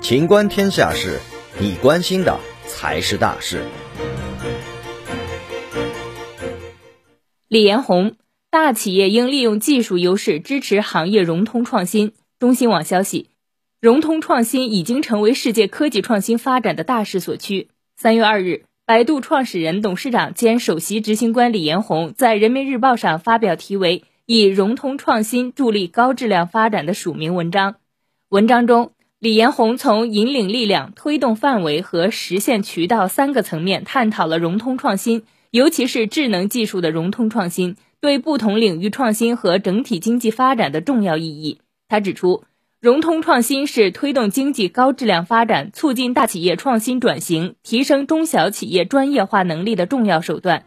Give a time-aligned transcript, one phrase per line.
[0.00, 1.18] 情观天下事，
[1.60, 3.62] 你关心的才是大事。
[7.46, 8.16] 李彦宏，
[8.50, 12.12] 大企业应利用技术优势支持行业融通创新。
[12.38, 13.30] 中新网消息，
[13.80, 17.68] 融通创新已经成为世界科技创新发展的大势所趋。
[17.96, 23.98] 三月二日，百度创始人、董事长兼首席执行官李彦宏在人民日报上发表题为
[24.30, 27.76] 《以融通创新助力高质量发展》的署名文章。
[28.28, 41.62] 文章中，李彦宏从引领力量、推动范围和实现渠道三个层面探讨了融通创新，尤其是智能技术的融通创新对不同领域创新和整体经济发展的重要意义。
[41.88, 42.44] 他指出，
[42.82, 50.66] 融通创新是推动经济高质量发展、促进大企业创新转型、提升中小企业专业化能力的重要手段。